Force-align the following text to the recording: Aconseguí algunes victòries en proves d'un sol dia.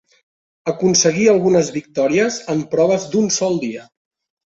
Aconseguí 0.73 1.27
algunes 1.35 1.71
victòries 1.77 2.41
en 2.57 2.67
proves 2.75 3.09
d'un 3.15 3.33
sol 3.41 3.65
dia. 3.71 3.91